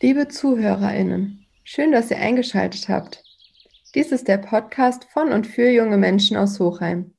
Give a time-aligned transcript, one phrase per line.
[0.00, 3.24] Liebe ZuhörerInnen, schön, dass ihr eingeschaltet habt.
[3.96, 7.14] Dies ist der Podcast von und für junge Menschen aus Hochheim.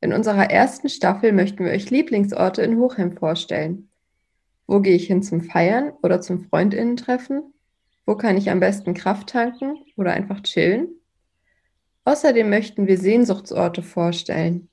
[0.00, 3.90] In unserer ersten Staffel möchten wir euch Lieblingsorte in Hochheim vorstellen.
[4.66, 7.54] Wo gehe ich hin zum Feiern oder zum Freundinnen-Treffen?
[8.06, 10.88] Wo kann ich am besten Kraft tanken oder einfach chillen?
[12.04, 14.68] Außerdem möchten wir Sehnsuchtsorte vorstellen.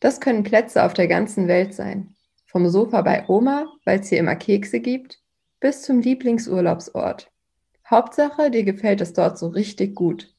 [0.00, 2.14] Das können Plätze auf der ganzen Welt sein.
[2.44, 5.21] Vom Sofa bei Oma, weil es hier immer Kekse gibt,
[5.62, 7.30] bis zum Lieblingsurlaubsort.
[7.88, 10.34] Hauptsache, dir gefällt es dort so richtig gut.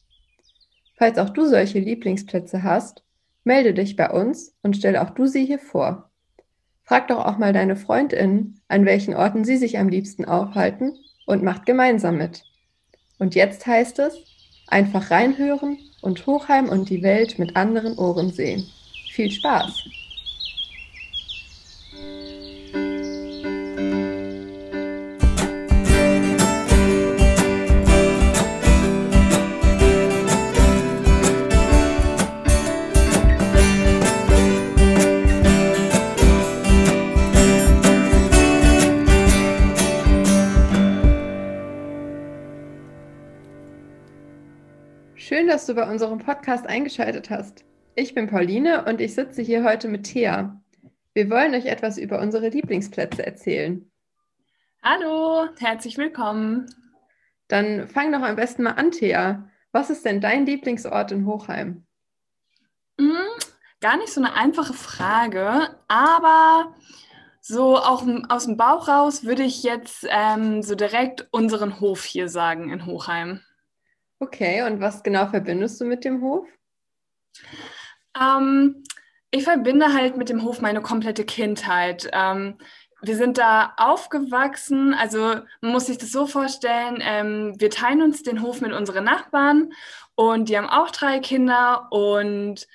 [0.98, 3.04] Falls auch du solche Lieblingsplätze hast,
[3.46, 6.12] melde dich bei uns und stelle auch du sie hier vor.
[6.84, 11.42] Frag doch auch mal deine Freundinnen, an welchen Orten sie sich am liebsten aufhalten und
[11.42, 12.44] macht gemeinsam mit.
[13.18, 14.18] Und jetzt heißt es,
[14.68, 18.66] einfach reinhören und Hochheim und die Welt mit anderen Ohren sehen.
[19.14, 19.86] Viel Spaß!
[45.34, 47.66] Schön, dass du bei unserem Podcast eingeschaltet hast.
[47.96, 50.62] Ich bin Pauline und ich sitze hier heute mit Thea.
[51.16, 53.92] Wir wollen euch etwas über unsere Lieblingsplätze erzählen.
[54.84, 56.68] Hallo, herzlich willkommen.
[57.48, 59.50] Dann fang doch am besten mal an, Thea.
[59.72, 61.84] Was ist denn dein Lieblingsort in Hochheim?
[63.00, 63.18] Hm,
[63.82, 66.76] gar nicht so eine einfache Frage, aber
[67.42, 72.30] so auch aus dem Bauch raus würde ich jetzt ähm, so direkt unseren Hof hier
[72.30, 73.42] sagen in Hochheim.
[74.24, 76.48] Okay, und was genau verbindest du mit dem Hof?
[78.18, 78.82] Ähm,
[79.32, 82.10] ich verbinde halt mit dem Hof meine komplette Kindheit.
[82.14, 82.58] Ähm,
[83.02, 85.20] wir sind da aufgewachsen, also
[85.60, 89.74] man muss sich das so vorstellen, ähm, wir teilen uns den Hof mit unseren Nachbarn
[90.16, 92.66] und die haben auch drei Kinder und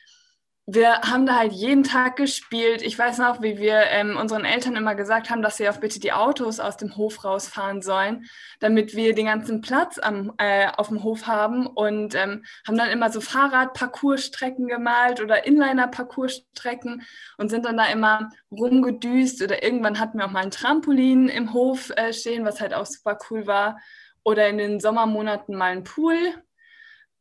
[0.71, 2.83] wir haben da halt jeden Tag gespielt.
[2.83, 5.99] Ich weiß noch, wie wir ähm, unseren Eltern immer gesagt haben, dass sie auch bitte
[5.99, 8.27] die Autos aus dem Hof rausfahren sollen,
[8.61, 12.91] damit wir den ganzen Platz am, äh, auf dem Hof haben und ähm, haben dann
[12.91, 17.03] immer so Fahrradparcoursstrecken gemalt oder Inliner-Parcoursstrecken
[17.39, 21.55] und sind dann da immer rumgedüst oder irgendwann hatten wir auch mal ein Trampolin im
[21.55, 23.79] Hof äh, stehen, was halt auch super cool war
[24.23, 26.19] oder in den Sommermonaten mal ein Pool.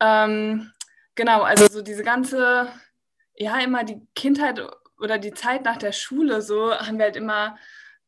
[0.02, 0.74] Ähm,
[1.16, 2.68] genau, also so diese ganze
[3.38, 4.62] ja, immer die Kindheit
[5.00, 7.58] oder die Zeit nach der Schule, so haben wir halt immer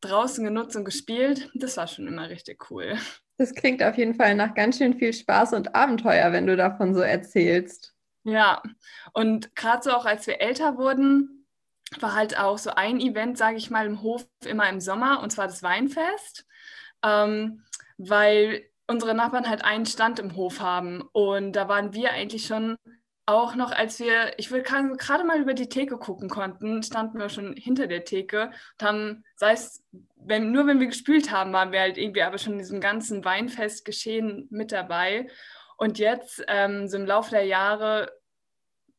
[0.00, 1.50] draußen genutzt und gespielt.
[1.54, 2.98] Das war schon immer richtig cool.
[3.36, 6.94] Das klingt auf jeden Fall nach ganz schön viel Spaß und Abenteuer, wenn du davon
[6.94, 7.94] so erzählst.
[8.22, 8.62] Ja,
[9.14, 11.46] und gerade so auch als wir älter wurden,
[12.00, 15.30] war halt auch so ein Event, sage ich mal, im Hof immer im Sommer, und
[15.30, 16.46] zwar das Weinfest,
[17.02, 17.64] ähm,
[17.96, 21.00] weil unsere Nachbarn halt einen Stand im Hof haben.
[21.12, 22.76] Und da waren wir eigentlich schon
[23.26, 27.28] auch noch, als wir, ich will gerade mal über die Theke gucken konnten, standen wir
[27.28, 28.50] schon hinter der Theke
[28.82, 29.84] und sei es,
[30.16, 33.24] wenn, nur wenn wir gespült haben, waren wir halt irgendwie aber schon in diesem ganzen
[33.24, 35.28] Weinfestgeschehen mit dabei.
[35.76, 38.12] Und jetzt, ähm, so im Laufe der Jahre,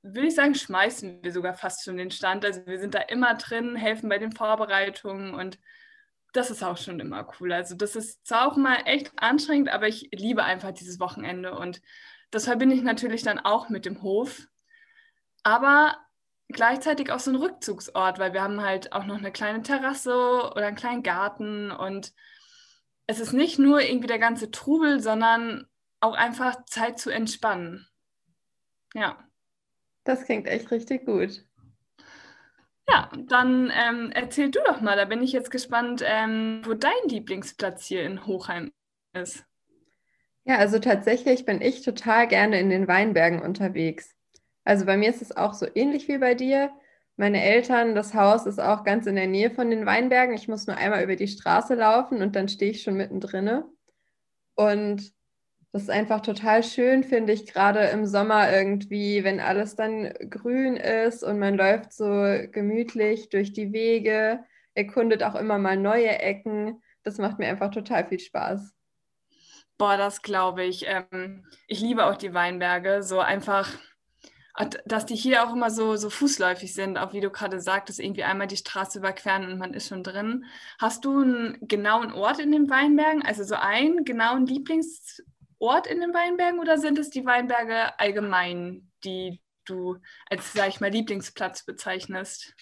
[0.02, 2.44] will ich sagen, schmeißen wir sogar fast schon den Stand.
[2.44, 5.60] Also wir sind da immer drin, helfen bei den Vorbereitungen und
[6.34, 7.52] das ist auch schon immer cool.
[7.52, 11.82] Also das ist zwar auch mal echt anstrengend, aber ich liebe einfach dieses Wochenende und
[12.32, 14.48] das verbinde ich natürlich dann auch mit dem Hof.
[15.44, 15.98] Aber
[16.50, 20.14] gleichzeitig auch so ein Rückzugsort, weil wir haben halt auch noch eine kleine Terrasse
[20.56, 22.14] oder einen kleinen Garten und
[23.08, 25.68] es ist nicht nur irgendwie der ganze Trubel, sondern
[26.00, 27.88] auch einfach Zeit zu entspannen.
[28.94, 29.20] Ja.
[30.04, 31.46] Das klingt echt richtig gut.
[32.90, 36.92] Ja, dann ähm, erzähl du doch mal, da bin ich jetzt gespannt, ähm, wo dein
[37.08, 38.72] Lieblingsplatz hier in Hochheim
[39.14, 39.46] ist.
[40.46, 44.16] Ja, also tatsächlich bin ich total gerne in den Weinbergen unterwegs.
[44.64, 46.72] Also bei mir ist es auch so ähnlich wie bei dir.
[47.16, 50.36] Meine Eltern, das Haus ist auch ganz in der Nähe von den Weinbergen.
[50.36, 53.64] Ich muss nur einmal über die Straße laufen und dann stehe ich schon mittendrin.
[54.56, 55.14] Und
[55.74, 60.78] das ist einfach total schön, finde ich, gerade im Sommer irgendwie, wenn alles dann grün
[60.78, 62.06] ist und man läuft so
[62.52, 64.44] gemütlich durch die Wege,
[64.76, 66.82] erkundet auch immer mal neue Ecken.
[67.04, 68.74] Das macht mir einfach total viel Spaß.
[69.78, 70.86] Boah, das glaube ich.
[70.88, 73.04] Ähm, ich liebe auch die Weinberge.
[73.04, 73.70] So einfach,
[74.86, 78.24] dass die hier auch immer so, so fußläufig sind, auch wie du gerade sagtest, irgendwie
[78.24, 80.46] einmal die Straße überqueren und man ist schon drin.
[80.80, 83.24] Hast du einen genauen Ort in den Weinbergen?
[83.24, 89.42] Also so einen genauen Lieblingsort in den Weinbergen oder sind es die Weinberge allgemein, die
[89.66, 89.98] du
[90.30, 92.54] als, sag ich mal, Lieblingsplatz bezeichnest?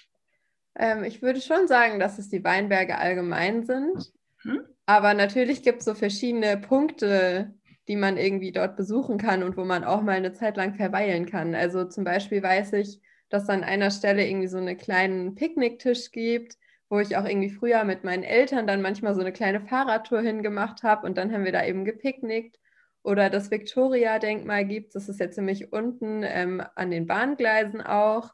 [0.76, 4.14] Ähm, ich würde schon sagen, dass es die Weinberge allgemein sind.
[4.44, 4.62] Hm?
[4.86, 7.54] Aber natürlich gibt es so verschiedene Punkte,
[7.88, 11.26] die man irgendwie dort besuchen kann und wo man auch mal eine Zeit lang verweilen
[11.26, 11.56] kann.
[11.56, 16.12] Also zum Beispiel weiß ich, dass es an einer Stelle irgendwie so einen kleinen Picknicktisch
[16.12, 16.58] gibt,
[16.90, 20.84] wo ich auch irgendwie früher mit meinen Eltern dann manchmal so eine kleine Fahrradtour hingemacht
[20.84, 22.58] habe und dann haben wir da eben gepicknickt.
[23.02, 28.34] Oder das Victoria-Denkmal gibt das ist ja ziemlich unten ähm, an den Bahngleisen auch.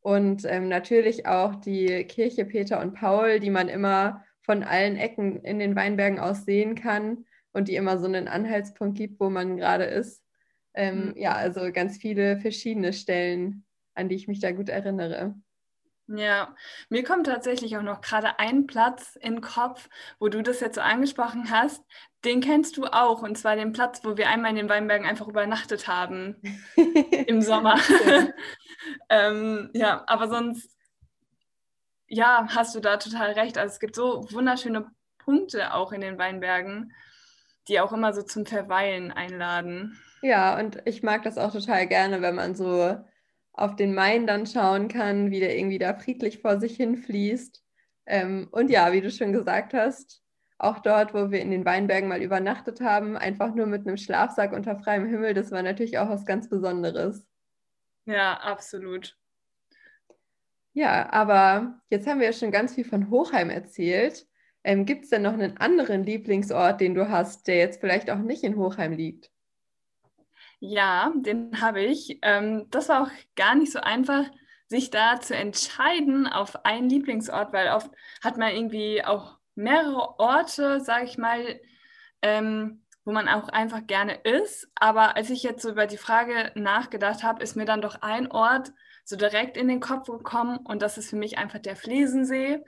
[0.00, 5.42] Und ähm, natürlich auch die Kirche Peter und Paul, die man immer von allen Ecken
[5.44, 9.56] in den Weinbergen aus sehen kann und die immer so einen Anhaltspunkt gibt, wo man
[9.56, 10.22] gerade ist.
[10.74, 11.14] Ähm, mhm.
[11.16, 15.34] Ja, also ganz viele verschiedene Stellen, an die ich mich da gut erinnere.
[16.08, 16.54] Ja,
[16.88, 20.74] mir kommt tatsächlich auch noch gerade ein Platz in den Kopf, wo du das jetzt
[20.74, 21.82] so angesprochen hast.
[22.24, 25.28] Den kennst du auch, und zwar den Platz, wo wir einmal in den Weinbergen einfach
[25.28, 26.36] übernachtet haben
[27.26, 27.78] im Sommer.
[29.08, 30.76] ähm, ja, aber sonst,
[32.12, 33.56] ja, hast du da total recht.
[33.56, 34.86] Also es gibt so wunderschöne
[35.18, 36.92] Punkte auch in den Weinbergen,
[37.68, 39.98] die auch immer so zum Verweilen einladen.
[40.20, 42.98] Ja, und ich mag das auch total gerne, wenn man so
[43.54, 47.62] auf den Main dann schauen kann, wie der irgendwie da friedlich vor sich hin fließt.
[48.04, 50.22] Ähm, und ja, wie du schon gesagt hast,
[50.58, 54.52] auch dort, wo wir in den Weinbergen mal übernachtet haben, einfach nur mit einem Schlafsack
[54.52, 57.26] unter freiem Himmel, das war natürlich auch was ganz Besonderes.
[58.04, 59.16] Ja, absolut.
[60.74, 64.26] Ja, aber jetzt haben wir ja schon ganz viel von Hochheim erzählt.
[64.64, 68.18] Ähm, Gibt es denn noch einen anderen Lieblingsort, den du hast, der jetzt vielleicht auch
[68.18, 69.30] nicht in Hochheim liegt?
[70.60, 72.18] Ja, den habe ich.
[72.22, 74.24] Ähm, das war auch gar nicht so einfach,
[74.68, 77.90] sich da zu entscheiden auf einen Lieblingsort, weil oft
[78.22, 81.60] hat man irgendwie auch mehrere Orte, sage ich mal,
[82.22, 84.70] ähm, wo man auch einfach gerne ist.
[84.76, 88.30] Aber als ich jetzt so über die Frage nachgedacht habe, ist mir dann doch ein
[88.30, 88.72] Ort
[89.04, 92.62] so direkt in den Kopf gekommen und das ist für mich einfach der Flesensee.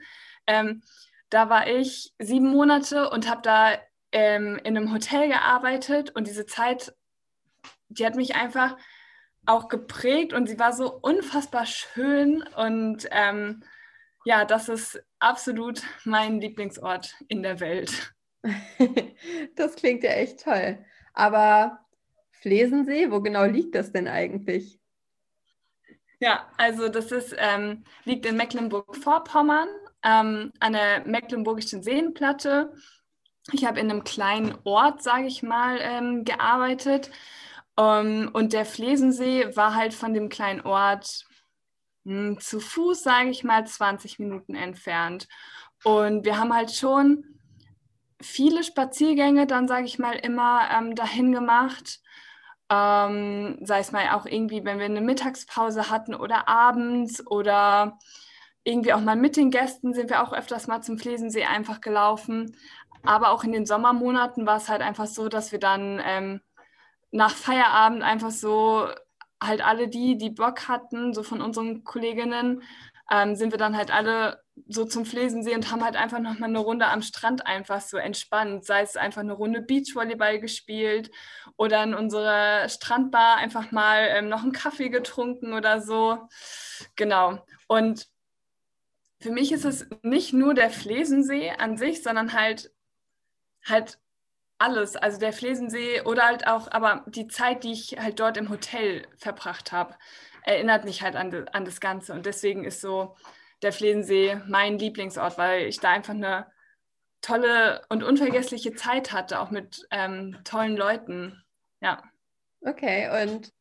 [0.47, 0.81] Ähm,
[1.29, 3.73] da war ich sieben Monate und habe da
[4.11, 6.93] ähm, in einem Hotel gearbeitet und diese Zeit
[7.89, 8.77] die hat mich einfach
[9.45, 13.63] auch geprägt und sie war so unfassbar schön und ähm,
[14.25, 18.15] ja, das ist absolut mein Lieblingsort in der Welt.
[19.55, 20.83] das klingt ja echt toll.
[21.13, 21.85] Aber
[22.31, 24.79] Flesensee, wo genau liegt das denn eigentlich?
[26.19, 29.67] Ja, also das ist, ähm, liegt in Mecklenburg-Vorpommern
[30.03, 32.73] ähm, an der Mecklenburgischen Seenplatte.
[33.51, 37.11] Ich habe in einem kleinen Ort, sage ich mal, ähm, gearbeitet.
[37.77, 41.25] Ähm, und der Flesensee war halt von dem kleinen Ort
[42.03, 45.27] mh, hm, zu Fuß, sage ich mal, 20 Minuten entfernt.
[45.83, 47.25] Und wir haben halt schon
[48.21, 51.99] viele Spaziergänge dann, sage ich mal, immer ähm, dahin gemacht.
[52.69, 57.99] Ähm, sei es mal auch irgendwie, wenn wir eine Mittagspause hatten oder abends oder
[58.63, 62.55] irgendwie auch mal mit den Gästen sind wir auch öfters mal zum Flesensee einfach gelaufen.
[63.03, 66.41] Aber auch in den Sommermonaten war es halt einfach so, dass wir dann ähm,
[67.11, 68.87] nach Feierabend einfach so
[69.41, 72.63] halt alle die, die Bock hatten, so von unseren Kolleginnen,
[73.11, 76.59] ähm, sind wir dann halt alle so zum Flesensee und haben halt einfach nochmal eine
[76.59, 78.65] Runde am Strand einfach so entspannt.
[78.65, 81.11] Sei es einfach eine Runde Beachvolleyball gespielt
[81.57, 86.27] oder in unserer Strandbar einfach mal ähm, noch einen Kaffee getrunken oder so.
[86.95, 87.45] Genau.
[87.67, 88.07] Und
[89.21, 92.71] für mich ist es nicht nur der Flesensee an sich, sondern halt
[93.65, 93.99] halt
[94.57, 98.49] alles, also der Flesensee oder halt auch, aber die Zeit, die ich halt dort im
[98.49, 99.95] Hotel verbracht habe,
[100.43, 102.13] erinnert mich halt an, an das Ganze.
[102.13, 103.15] Und deswegen ist so
[103.61, 106.47] der Flesensee mein Lieblingsort, weil ich da einfach eine
[107.21, 111.43] tolle und unvergessliche Zeit hatte, auch mit ähm, tollen Leuten.
[111.81, 112.03] Ja.
[112.61, 113.51] Okay, und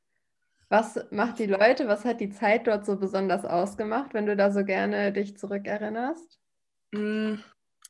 [0.68, 4.50] was macht die Leute, was hat die Zeit dort so besonders ausgemacht, wenn du da
[4.50, 6.38] so gerne dich zurückerinnerst?
[6.92, 7.34] Mm,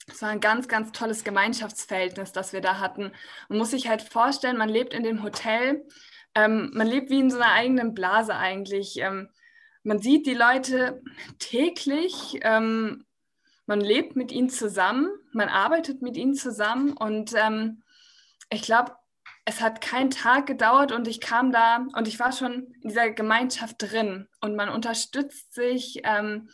[0.06, 3.12] es war ein ganz, ganz tolles Gemeinschaftsverhältnis, das wir da hatten.
[3.48, 5.86] Man muss sich halt vorstellen, man lebt in dem Hotel,
[6.34, 8.98] ähm, man lebt wie in so einer eigenen Blase eigentlich.
[8.98, 9.30] Ähm,
[9.84, 11.02] man sieht die Leute
[11.38, 13.04] täglich, ähm,
[13.66, 17.82] man lebt mit ihnen zusammen, man arbeitet mit ihnen zusammen und ähm,
[18.50, 18.92] ich glaube,
[19.46, 23.10] es hat keinen Tag gedauert und ich kam da und ich war schon in dieser
[23.10, 26.48] Gemeinschaft drin und man unterstützt sich ähm,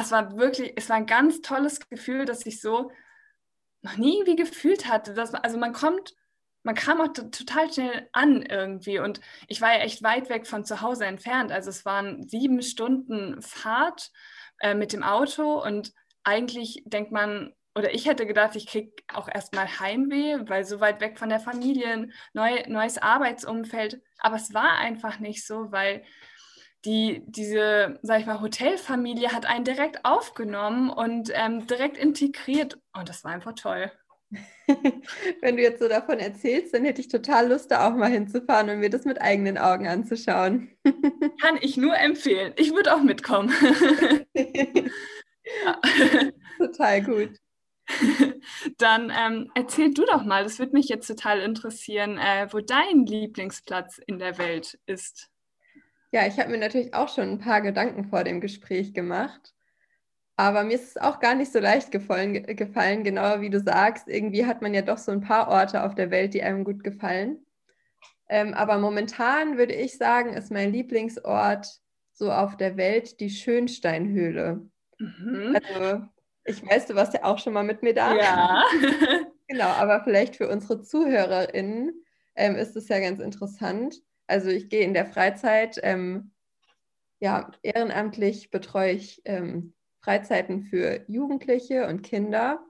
[0.00, 2.90] es war wirklich, es war ein ganz tolles Gefühl, dass ich so
[3.82, 5.14] noch nie irgendwie gefühlt hatte.
[5.14, 6.14] Dass also man kommt,
[6.62, 8.98] man kam auch total schnell an irgendwie.
[8.98, 11.52] Und ich war ja echt weit weg von zu Hause entfernt.
[11.52, 14.10] Also es waren sieben Stunden Fahrt
[14.60, 15.92] äh, mit dem Auto und
[16.24, 21.00] eigentlich denkt man, oder ich hätte gedacht, ich kriege auch erstmal Heimweh, weil so weit
[21.00, 24.02] weg von der Familie, neu, neues Arbeitsumfeld.
[24.18, 26.04] Aber es war einfach nicht so, weil
[26.84, 32.78] die, diese, sag ich mal, Hotelfamilie hat einen direkt aufgenommen und ähm, direkt integriert.
[32.92, 33.90] Und das war einfach toll.
[35.40, 38.70] Wenn du jetzt so davon erzählst, dann hätte ich total Lust, da auch mal hinzufahren
[38.70, 40.70] und mir das mit eigenen Augen anzuschauen.
[41.40, 42.52] Kann ich nur empfehlen.
[42.56, 43.52] Ich würde auch mitkommen.
[46.58, 47.30] Total gut.
[48.78, 53.04] Dann ähm, erzähl du doch mal, das würde mich jetzt total interessieren, äh, wo dein
[53.04, 55.28] Lieblingsplatz in der Welt ist.
[56.12, 59.54] Ja, ich habe mir natürlich auch schon ein paar Gedanken vor dem Gespräch gemacht.
[60.42, 64.08] Aber mir ist es auch gar nicht so leicht gefallen, gefallen, genau wie du sagst.
[64.08, 66.82] Irgendwie hat man ja doch so ein paar Orte auf der Welt, die einem gut
[66.82, 67.46] gefallen.
[68.28, 71.68] Ähm, aber momentan würde ich sagen, ist mein Lieblingsort
[72.12, 74.68] so auf der Welt die Schönsteinhöhle.
[74.98, 75.58] Mhm.
[75.62, 76.06] Also,
[76.44, 78.12] ich weiß, du warst ja auch schon mal mit mir da.
[78.16, 78.64] Ja.
[79.46, 82.02] genau, aber vielleicht für unsere ZuhörerInnen
[82.34, 83.94] ähm, ist es ja ganz interessant.
[84.26, 86.32] Also, ich gehe in der Freizeit, ähm,
[87.20, 92.64] ja, ehrenamtlich betreue ich ähm, Freizeiten für Jugendliche und Kinder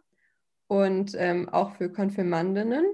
[0.67, 2.85] und ähm, auch für Konfirmandinnen.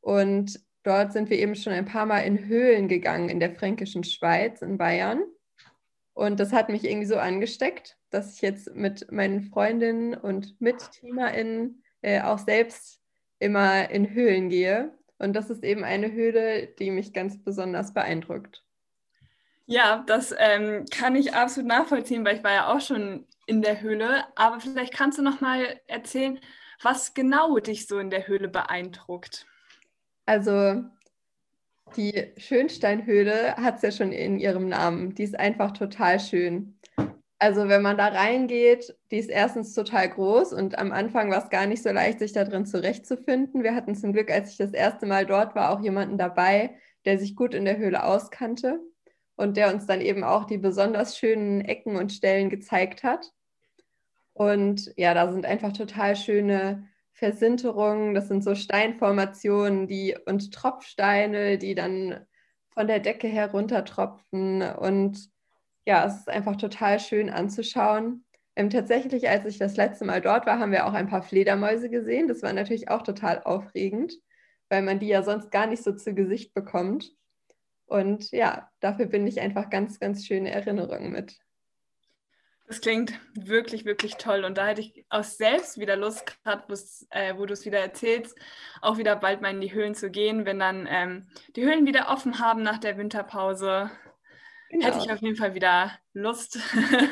[0.00, 4.04] Und dort sind wir eben schon ein paar Mal in Höhlen gegangen in der fränkischen
[4.04, 5.22] Schweiz, in Bayern.
[6.14, 11.82] Und das hat mich irgendwie so angesteckt, dass ich jetzt mit meinen Freundinnen und MitteamerInnen
[12.02, 13.00] äh, auch selbst
[13.38, 14.92] immer in Höhlen gehe.
[15.18, 18.64] Und das ist eben eine Höhle, die mich ganz besonders beeindruckt.
[19.66, 23.80] Ja, das ähm, kann ich absolut nachvollziehen, weil ich war ja auch schon in der
[23.80, 24.24] Höhle.
[24.36, 26.40] Aber vielleicht kannst du noch mal erzählen,
[26.82, 29.46] was genau dich so in der Höhle beeindruckt.
[30.26, 30.84] Also
[31.96, 35.14] die Schönsteinhöhle hat es ja schon in ihrem Namen.
[35.14, 36.78] Die ist einfach total schön.
[37.38, 41.50] Also wenn man da reingeht, die ist erstens total groß und am Anfang war es
[41.50, 43.64] gar nicht so leicht, sich da drin zurechtzufinden.
[43.64, 47.18] Wir hatten zum Glück, als ich das erste Mal dort war, auch jemanden dabei, der
[47.18, 48.78] sich gut in der Höhle auskannte
[49.36, 53.32] und der uns dann eben auch die besonders schönen Ecken und Stellen gezeigt hat.
[54.34, 58.14] Und ja, da sind einfach total schöne Versinterungen.
[58.14, 62.26] Das sind so Steinformationen die, und Tropfsteine, die dann
[62.70, 64.62] von der Decke heruntertropfen.
[64.62, 65.30] Und
[65.86, 68.24] ja, es ist einfach total schön anzuschauen.
[68.56, 71.90] Ähm, tatsächlich, als ich das letzte Mal dort war, haben wir auch ein paar Fledermäuse
[71.90, 72.28] gesehen.
[72.28, 74.14] Das war natürlich auch total aufregend,
[74.68, 77.12] weil man die ja sonst gar nicht so zu Gesicht bekommt.
[77.86, 81.38] Und ja, dafür bin ich einfach ganz, ganz schöne Erinnerungen mit.
[82.66, 84.44] Das klingt wirklich, wirklich toll.
[84.44, 86.64] Und da hätte ich auch selbst wieder Lust, gerade
[87.10, 88.34] äh, wo du es wieder erzählst,
[88.80, 92.08] auch wieder bald mal in die Höhlen zu gehen, wenn dann ähm, die Höhlen wieder
[92.08, 93.90] offen haben nach der Winterpause.
[94.70, 94.86] Genau.
[94.86, 96.58] Hätte ich auf jeden Fall wieder Lust.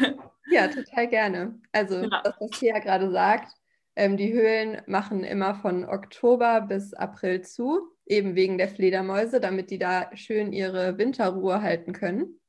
[0.51, 1.61] ja, total gerne.
[1.73, 2.23] Also ja.
[2.25, 3.53] das, was Thea gerade sagt,
[3.97, 9.71] ähm, die Höhlen machen immer von Oktober bis April zu, eben wegen der Fledermäuse, damit
[9.71, 12.41] die da schön ihre Winterruhe halten können.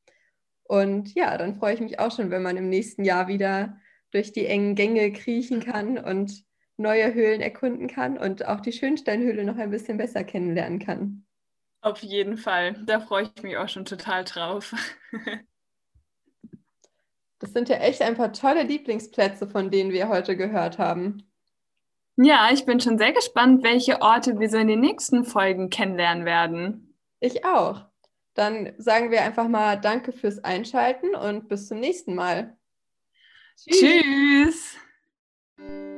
[0.64, 3.78] Und ja, dann freue ich mich auch schon, wenn man im nächsten Jahr wieder
[4.12, 6.44] durch die engen Gänge kriechen kann und
[6.78, 11.26] neue Höhlen erkunden kann und auch die Schönsteinhöhle noch ein bisschen besser kennenlernen kann.
[11.82, 12.74] Auf jeden Fall.
[12.86, 14.74] Da freue ich mich auch schon total drauf.
[17.40, 21.31] das sind ja echt ein paar tolle Lieblingsplätze, von denen wir heute gehört haben.
[22.18, 26.26] Ja, ich bin schon sehr gespannt, welche Orte wir so in den nächsten Folgen kennenlernen
[26.26, 26.98] werden.
[27.20, 27.86] Ich auch.
[28.34, 32.58] Dann sagen wir einfach mal Danke fürs Einschalten und bis zum nächsten Mal.
[33.58, 34.76] Tschüss.
[35.58, 35.91] Tschüss.